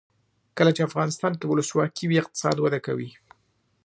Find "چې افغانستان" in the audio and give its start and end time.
0.75-1.33